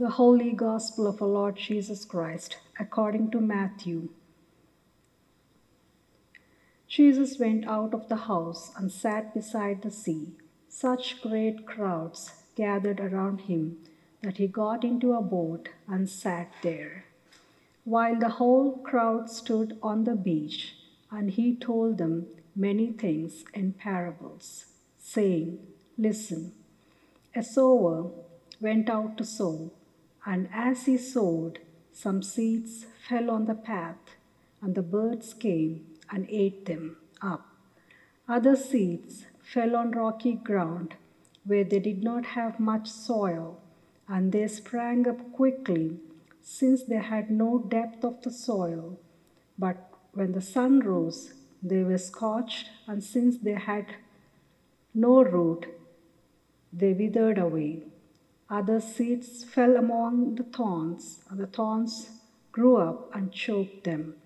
[0.00, 4.08] The Holy Gospel of our Lord Jesus Christ, according to Matthew.
[6.88, 10.28] Jesus went out of the house and sat beside the sea.
[10.70, 13.76] Such great crowds gathered around him
[14.22, 17.04] that he got into a boat and sat there,
[17.84, 20.76] while the whole crowd stood on the beach,
[21.10, 22.26] and he told them
[22.56, 24.64] many things in parables,
[24.98, 25.58] saying,
[25.98, 26.52] Listen,
[27.36, 28.10] a sower
[28.62, 29.72] went out to sow,
[30.26, 31.60] and as he sowed,
[31.92, 34.16] some seeds fell on the path,
[34.62, 37.46] and the birds came and ate them up.
[38.28, 40.94] Other seeds fell on rocky ground
[41.44, 43.60] where they did not have much soil,
[44.06, 45.98] and they sprang up quickly
[46.42, 48.98] since they had no depth of the soil.
[49.58, 49.76] But
[50.12, 53.86] when the sun rose, they were scorched, and since they had
[54.94, 55.66] no root,
[56.72, 57.84] they withered away.
[58.50, 62.10] Other seeds fell among the thorns, and the thorns
[62.50, 64.16] grew up and choked them.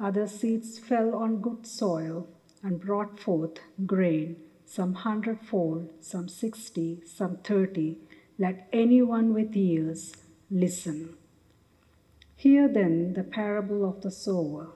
[0.00, 2.26] Other seeds fell on good soil
[2.62, 7.98] and brought forth grain, some hundredfold, some sixty, some thirty.
[8.38, 10.14] Let anyone with ears
[10.50, 11.18] listen.
[12.36, 14.68] Hear then the parable of the sower.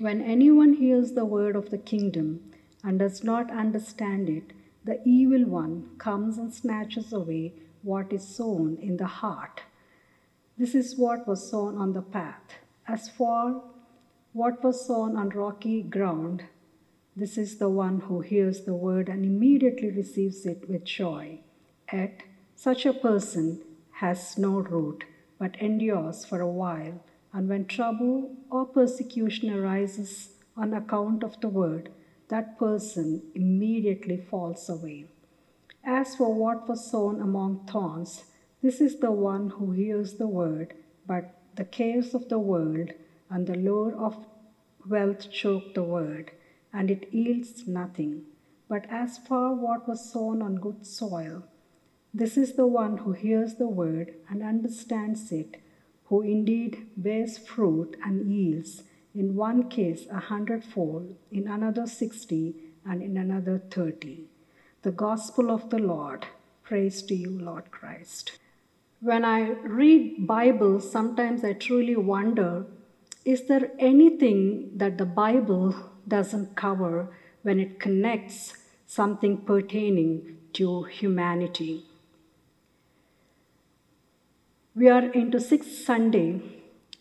[0.00, 2.50] When anyone hears the word of the kingdom
[2.82, 4.52] and does not understand it,
[4.84, 9.62] the evil one comes and snatches away what is sown in the heart.
[10.58, 12.54] This is what was sown on the path.
[12.86, 13.62] As for
[14.32, 16.44] what was sown on rocky ground,
[17.14, 21.40] this is the one who hears the word and immediately receives it with joy.
[21.92, 22.22] Yet
[22.56, 23.60] such a person
[23.92, 25.04] has no root,
[25.38, 27.04] but endures for a while.
[27.32, 31.90] And when trouble or persecution arises on account of the word,
[32.32, 35.04] that person immediately falls away.
[35.84, 38.24] As for what was sown among thorns,
[38.62, 40.72] this is the one who hears the word,
[41.06, 42.88] but the cares of the world
[43.28, 44.24] and the lure of
[44.88, 46.30] wealth choke the word,
[46.72, 48.22] and it yields nothing.
[48.66, 51.42] But as for what was sown on good soil,
[52.14, 55.60] this is the one who hears the word and understands it,
[56.06, 63.02] who indeed bears fruit and yields, in one case a hundredfold, in another sixty, and
[63.02, 64.24] in another thirty.
[64.82, 66.26] The Gospel of the Lord.
[66.62, 68.38] Praise to you, Lord Christ.
[69.00, 72.66] When I read Bible, sometimes I truly wonder
[73.24, 75.74] is there anything that the Bible
[76.08, 78.54] doesn't cover when it connects
[78.86, 81.84] something pertaining to humanity?
[84.74, 86.40] We are into sixth Sunday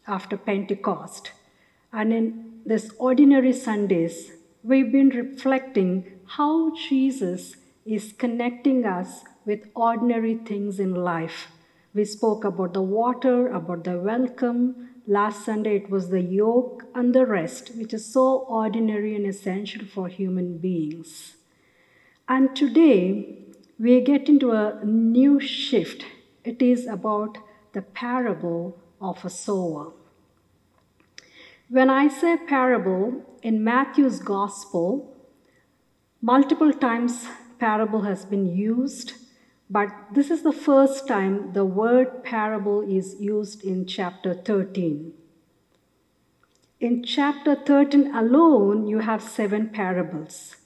[0.08, 1.32] after Pentecost,
[1.94, 4.32] and in this ordinary Sundays,
[4.64, 6.06] we've been reflecting
[6.38, 11.48] how Jesus is connecting us with ordinary things in life.
[11.94, 17.14] We spoke about the water, about the welcome, Last Sunday it was the yoke and
[17.14, 21.36] the rest, which is so ordinary and essential for human beings.
[22.30, 23.40] And today
[23.80, 26.06] we get into a new shift.
[26.44, 27.40] It is about
[27.74, 29.92] the parable of a sower.
[31.72, 35.16] When I say parable in Matthew's gospel,
[36.22, 37.28] multiple times
[37.60, 39.14] parable has been used
[39.72, 45.14] but this is the first time the word parable is used in chapter 13.
[46.82, 50.58] In chapter 13 alone, you have seven parables.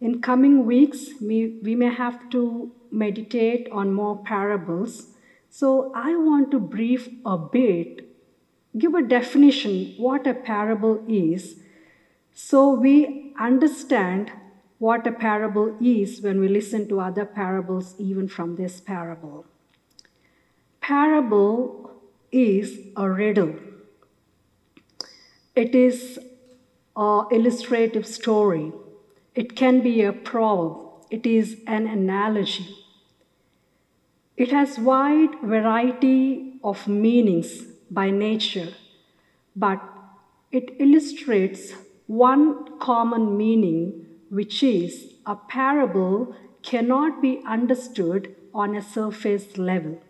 [0.00, 5.08] In coming weeks, we, we may have to meditate on more parables.
[5.50, 8.13] So I want to brief a bit,
[8.76, 11.56] give a definition what a parable is,
[12.32, 14.32] so we understand
[14.78, 19.46] what a parable is when we listen to other parables, even from this parable.
[20.80, 21.90] Parable
[22.32, 23.54] is a riddle,
[25.54, 26.18] it is
[26.96, 28.72] an illustrative story,
[29.34, 32.76] it can be a proverb, it is an analogy.
[34.36, 38.74] It has wide variety of meanings by nature,
[39.54, 39.80] but
[40.50, 41.72] it illustrates
[42.06, 50.00] one common meaning which is a parable cannot be understood on a surface level.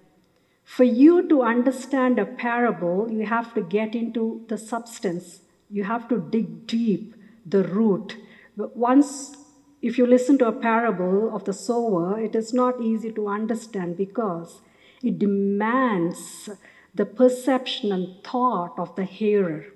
[0.65, 5.41] For you to understand a parable, you have to get into the substance.
[5.71, 7.15] You have to dig deep,
[7.45, 8.17] the root.
[8.57, 9.37] But once,
[9.83, 13.97] if you listen to a parable of the sower, it is not easy to understand
[13.97, 14.61] because
[15.03, 16.49] it demands
[16.94, 19.67] the perception and thought of the hearer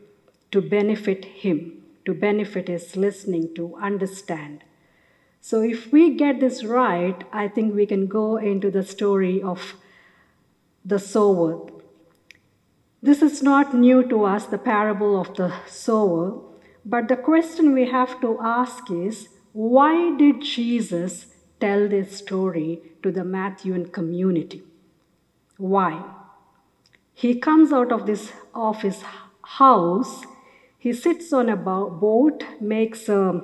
[0.50, 1.79] to benefit him
[2.09, 4.65] to benefit his listening, to understand.
[5.43, 9.75] So, if we get this right, I think we can go into the story of
[10.82, 11.69] the sower.
[13.03, 16.41] This is not new to us, the parable of the sower,
[16.82, 21.26] but the question we have to ask is why did Jesus
[21.61, 24.62] tell this story to the Matthewan community?
[25.59, 26.05] Why?
[27.19, 29.03] He comes out of this of his
[29.43, 30.25] house,
[30.79, 33.43] he sits on a boat, makes a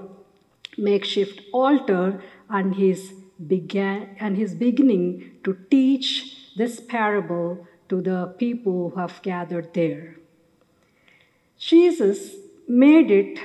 [0.78, 3.12] makeshift altar, and he's
[3.48, 10.18] began and he's beginning to teach this parable to the people who have gathered there.
[11.58, 12.36] Jesus
[12.68, 13.40] made it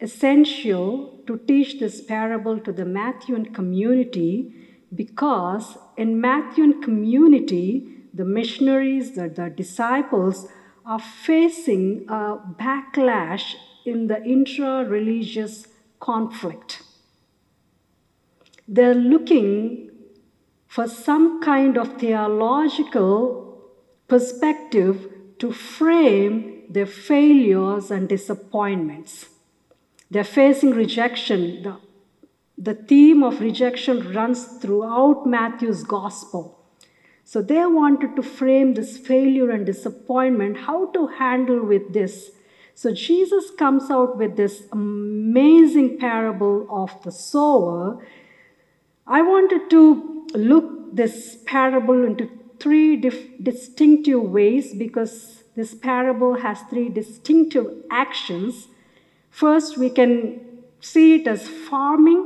[0.00, 4.54] essential to teach this parable to the Matthewan community
[4.94, 10.48] because in Matthewan community, the missionaries, the, the disciples
[10.84, 13.54] are facing a backlash
[13.84, 15.68] in the intra-religious
[16.00, 16.82] conflict.
[18.66, 19.90] They're looking
[20.66, 23.70] for some kind of theological
[24.06, 29.26] perspective to frame their failures and disappointments.
[30.10, 31.62] They're facing rejection.
[31.62, 31.76] The,
[32.56, 36.59] the theme of rejection runs throughout Matthew's gospel.
[37.30, 42.32] So they wanted to frame this failure and disappointment, how to handle with this.
[42.74, 48.04] So Jesus comes out with this amazing parable of the sower.
[49.06, 52.28] I wanted to look this parable into
[52.58, 58.66] three dif- distinctive ways because this parable has three distinctive actions.
[59.30, 62.24] First, we can see it as farming.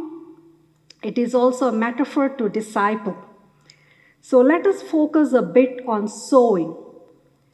[1.03, 3.19] It is also a metaphor to disciple.
[4.25, 6.75] So let us focus a bit on sowing.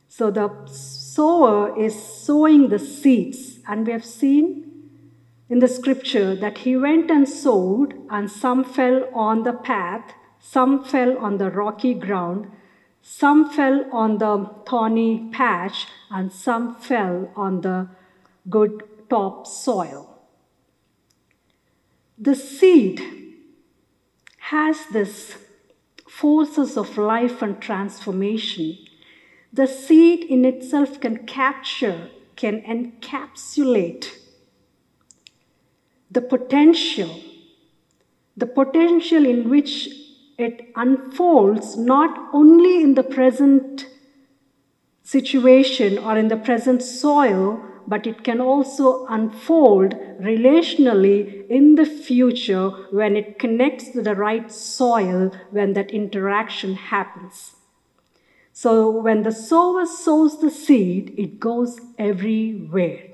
[0.06, 4.70] So the sower is sowing the seeds, and we have seen
[5.48, 10.84] in the scripture that he went and sowed, and some fell on the path, some
[10.84, 12.52] fell on the rocky ground,
[13.02, 17.88] some fell on the thorny patch, and some fell on the
[18.48, 20.22] good top soil.
[22.16, 23.02] The seed
[24.38, 25.36] has this
[26.20, 28.76] forces of life and transformation.
[29.52, 34.06] The seed in itself can capture, can encapsulate
[36.10, 37.20] the potential,
[38.36, 39.88] the potential in which
[40.36, 43.86] it unfolds not only in the present
[45.02, 52.68] situation or in the present soil, but it can also unfold relationally in the future
[52.92, 57.56] when it connects to the right soil when that interaction happens.
[58.52, 63.08] So when the sower sows the seed, it goes everywhere.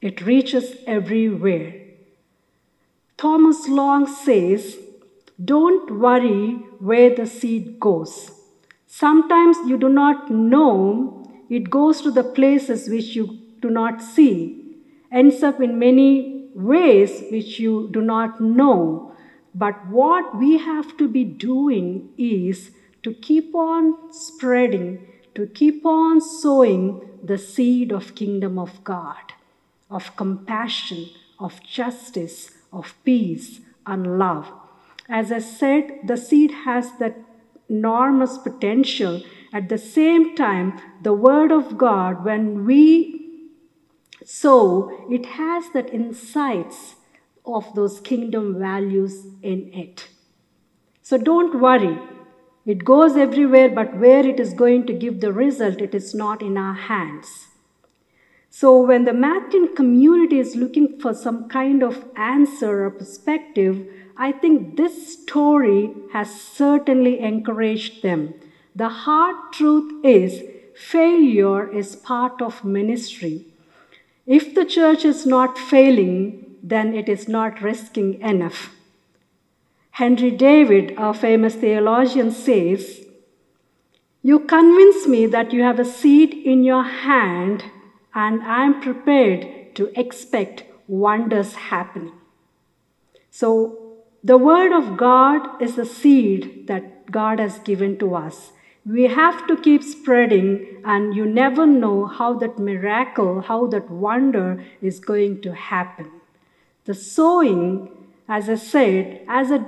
[0.00, 1.74] It reaches everywhere.
[3.18, 4.78] Thomas Long says,
[5.44, 8.30] Don't worry where the seed goes.
[8.86, 14.76] Sometimes you do not know it goes to the places which you do not see,
[15.10, 19.14] ends up in many ways which you do not know.
[19.54, 22.72] But what we have to be doing is
[23.02, 29.32] to keep on spreading, to keep on sowing the seed of kingdom of God,
[29.90, 34.50] of compassion, of justice, of peace and love.
[35.08, 37.16] As I said, the seed has that
[37.68, 39.22] enormous potential
[39.52, 43.21] at the same time, the Word of God, when we
[44.24, 46.96] sow, it has that insights
[47.44, 50.08] of those kingdom values in it.
[51.02, 51.98] So don't worry.
[52.64, 56.42] It goes everywhere, but where it is going to give the result, it is not
[56.42, 57.48] in our hands.
[58.50, 63.86] So when the Matthewan community is looking for some kind of answer or perspective,
[64.16, 68.34] I think this story has certainly encouraged them
[68.74, 70.42] the hard truth is,
[70.74, 73.44] failure is part of ministry.
[74.34, 78.70] If the church is not failing, then it is not risking enough.
[79.90, 83.04] Henry David, a famous theologian, says,
[84.22, 87.64] You convince me that you have a seed in your hand,
[88.14, 92.14] and I am prepared to expect wonders happening.
[93.30, 98.52] So, the Word of God is the seed that God has given to us.
[98.84, 104.64] We have to keep spreading, and you never know how that miracle, how that wonder
[104.80, 106.10] is going to happen.
[106.84, 107.90] The sowing,
[108.28, 109.64] as I said, as a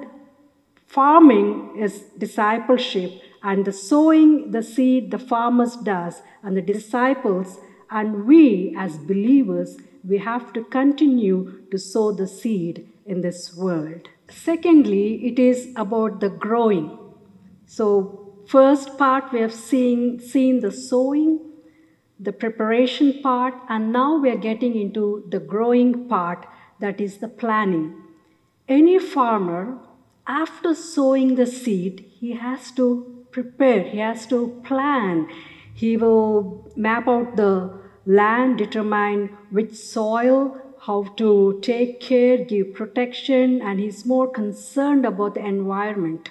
[0.88, 7.58] farming is discipleship, and the sowing the seed the farmers does, and the disciples,
[7.90, 14.08] and we as believers, we have to continue to sow the seed in this world.
[14.28, 16.98] Secondly, it is about the growing.
[17.66, 21.40] So first part we have seen, seen the sowing,
[22.18, 26.46] the preparation part, and now we are getting into the growing part
[26.80, 27.94] that is the planning.
[28.68, 29.78] Any farmer,
[30.26, 35.28] after sowing the seed, he has to prepare, he has to plan.
[35.74, 43.60] He will map out the land, determine which soil, how to take care, give protection,
[43.60, 46.30] and he's more concerned about the environment.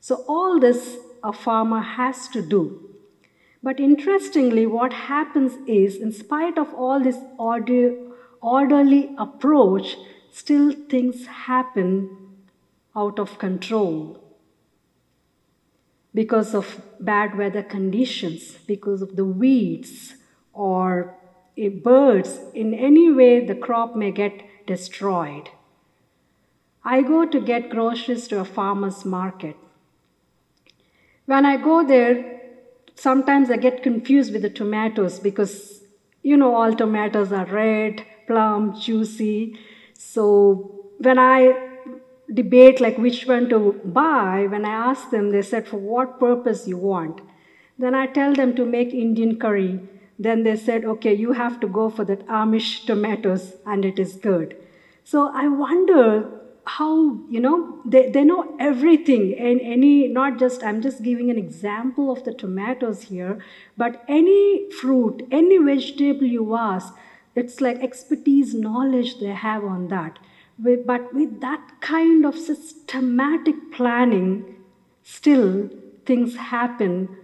[0.00, 2.62] So, all this a farmer has to do.
[3.62, 7.96] But interestingly, what happens is, in spite of all this order,
[8.40, 9.96] orderly approach,
[10.30, 12.36] still things happen
[12.94, 14.22] out of control
[16.14, 20.14] because of bad weather conditions, because of the weeds
[20.52, 21.14] or
[21.82, 22.38] birds.
[22.54, 25.50] In any way, the crop may get destroyed.
[26.84, 29.56] I go to get groceries to a farmer's market.
[31.26, 32.40] When I go there,
[32.94, 35.82] sometimes I get confused with the tomatoes because,
[36.22, 39.58] you know, all tomatoes are red, plump, juicy.
[39.94, 41.80] So when I
[42.32, 46.66] debate like which one to buy, when I ask them, they said, for what purpose
[46.66, 47.20] you want?
[47.78, 49.80] Then I tell them to make Indian curry.
[50.18, 54.14] Then they said, okay, you have to go for that Amish tomatoes and it is
[54.14, 54.56] good.
[55.04, 56.35] So I wonder
[56.66, 59.34] how you know they, they know everything.
[59.38, 63.38] And any not just i'm just giving an example of the tomatoes here
[63.76, 66.94] but any fruit any vegetable you ask
[67.36, 70.18] it's like expertise knowledge they have on that.
[70.58, 74.56] But with that kind of systematic planning
[75.02, 75.68] still
[76.06, 77.16] things happen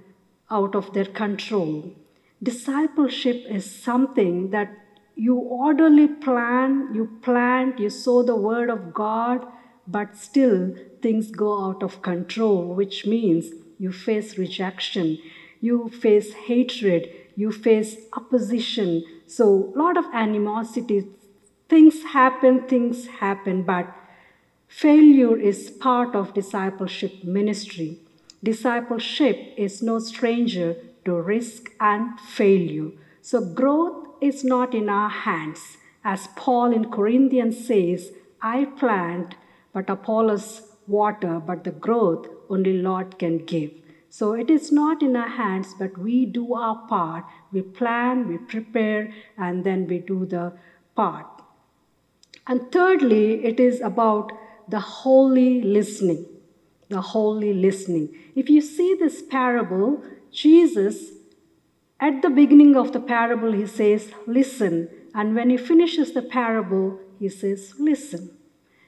[0.50, 1.94] out of their control.
[2.42, 4.76] Discipleship is something that
[5.14, 9.46] you orderly plan, you plant, you sow the word of God,
[9.86, 15.18] but still things go out of control, which means you face rejection,
[15.60, 19.04] you face hatred, you face opposition.
[19.26, 21.08] So, a lot of animosity.
[21.68, 23.86] Things happen, things happen, but
[24.68, 27.98] failure is part of discipleship ministry.
[28.42, 32.90] Discipleship is no stranger to risk and failure.
[33.22, 35.76] So, growth is not in our hands.
[36.04, 39.34] As Paul in Corinthians says, I plant,
[39.72, 43.70] but Apollos water, but the growth only Lord can give.
[44.10, 47.24] So it is not in our hands, but we do our part.
[47.50, 50.52] We plan, we prepare, and then we do the
[50.94, 51.26] part.
[52.46, 54.32] And thirdly, it is about
[54.68, 56.26] the holy listening.
[56.88, 58.14] The holy listening.
[58.34, 61.12] If you see this parable, Jesus
[62.02, 64.88] at the beginning of the parable, he says, Listen.
[65.14, 68.36] And when he finishes the parable, he says, Listen.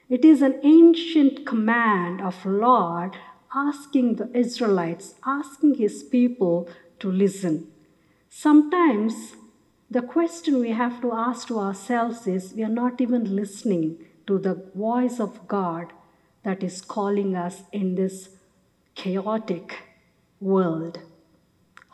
[0.09, 3.15] It is an ancient command of Lord
[3.55, 6.69] asking the Israelites, asking his people
[6.99, 7.71] to listen.
[8.27, 9.35] Sometimes
[9.89, 14.37] the question we have to ask to ourselves is we are not even listening to
[14.37, 15.93] the voice of God
[16.43, 18.29] that is calling us in this
[18.93, 19.77] chaotic
[20.41, 20.99] world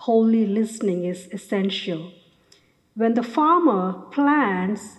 [0.05, 2.11] holy listening is essential.
[2.95, 4.97] When the farmer plants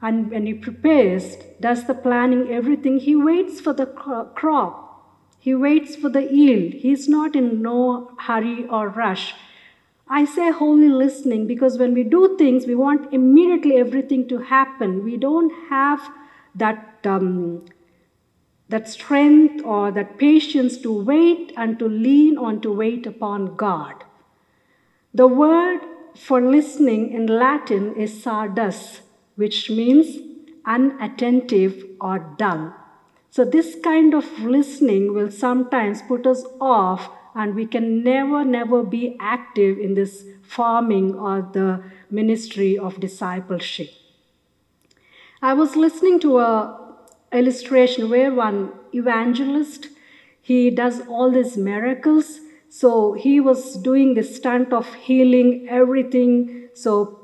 [0.00, 4.82] and when he prepares, does the planning everything, he waits for the crop.
[5.38, 6.72] He waits for the yield.
[6.72, 9.34] He's not in no hurry or rush.
[10.08, 15.04] I say holy listening because when we do things, we want immediately everything to happen.
[15.04, 16.00] We don't have
[16.54, 17.66] that um,
[18.68, 24.05] that strength or that patience to wait and to lean on to wait upon God.
[25.16, 25.80] The word
[26.14, 29.00] for listening in Latin is sardus,
[29.36, 30.18] which means
[30.66, 32.74] unattentive or dull.
[33.30, 38.82] So, this kind of listening will sometimes put us off, and we can never, never
[38.82, 43.88] be active in this farming or the ministry of discipleship.
[45.40, 46.96] I was listening to a
[47.32, 49.88] illustration where one evangelist
[50.42, 52.40] he does all these miracles
[52.78, 56.68] so he was doing the stunt of healing everything.
[56.74, 57.20] So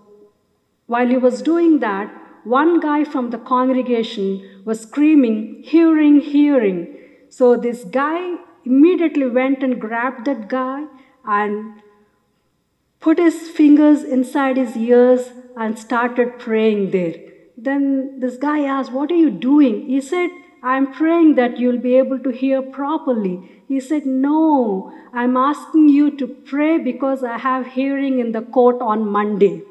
[0.86, 2.10] while he was doing that,
[2.44, 6.96] one guy from the congregation was screaming, hearing, hearing.
[7.28, 10.86] So this guy immediately went and grabbed that guy
[11.26, 11.82] and
[13.00, 17.14] put his fingers inside his ears and started praying there.
[17.58, 19.86] Then this guy asked, What are you doing?
[19.86, 20.30] He said,
[20.62, 23.62] I'm praying that you'll be able to hear properly.
[23.66, 28.80] He said, No, I'm asking you to pray because I have hearing in the court
[28.80, 29.62] on Monday.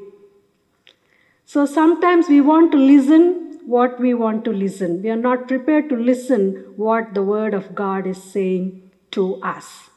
[1.45, 5.01] So sometimes we want to listen what we want to listen.
[5.01, 9.89] We are not prepared to listen what the Word of God is saying to us.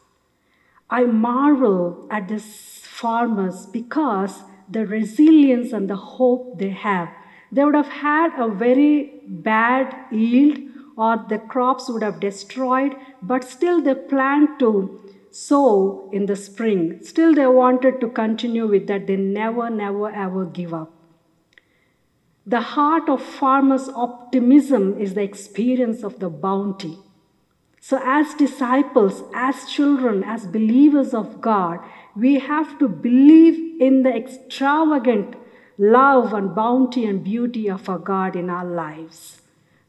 [0.90, 7.08] I marvel at these farmers because the resilience and the hope they have.
[7.50, 10.58] They would have had a very bad yield
[10.96, 17.00] or the crops would have destroyed, but still they planned to sow in the spring.
[17.02, 19.06] Still they wanted to continue with that.
[19.06, 20.92] They never, never, ever give up.
[22.46, 26.98] The heart of farmers' optimism is the experience of the bounty.
[27.80, 31.80] So, as disciples, as children, as believers of God,
[32.16, 35.36] we have to believe in the extravagant
[35.76, 39.42] love and bounty and beauty of our God in our lives.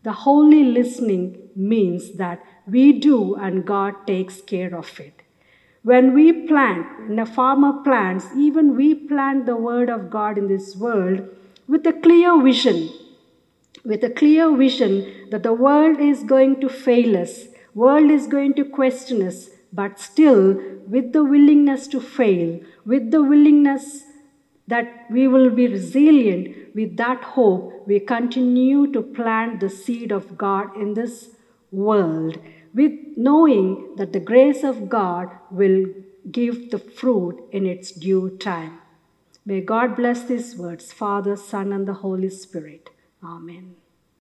[0.05, 5.23] The holy listening means that we do and God takes care of it.
[5.81, 10.47] When we plant, when a farmer plants, even we plant the word of God in
[10.47, 11.27] this world,
[11.67, 12.91] with a clear vision,
[13.83, 18.53] with a clear vision that the world is going to fail us, world is going
[18.53, 24.03] to question us, but still with the willingness to fail, with the willingness
[24.67, 30.37] that we will be resilient, with that hope, we continue to plant the seed of
[30.37, 31.29] God in this
[31.71, 32.37] world,
[32.73, 35.85] with knowing that the grace of God will
[36.29, 38.79] give the fruit in its due time.
[39.45, 42.89] May God bless these words, Father, Son, and the Holy Spirit.
[43.23, 43.75] Amen.